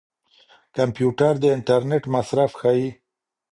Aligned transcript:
کمپيوټر 0.77 1.33
د 1.39 1.45
انټرنيټ 1.57 2.03
مصرف 2.15 2.51
ښيي. 2.61 2.89